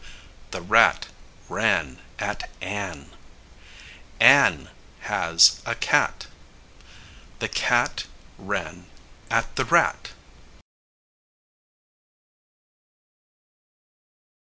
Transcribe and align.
The 0.49 0.63
rat 0.63 1.09
ran 1.47 1.99
at 2.17 2.49
Ann. 2.59 3.11
Ann 4.19 4.69
has 5.01 5.61
a 5.63 5.75
cat. 5.75 6.25
The 7.37 7.47
cat 7.47 8.05
ran 8.39 8.87
at 9.29 9.55
the 9.57 9.65
rat. 9.65 10.09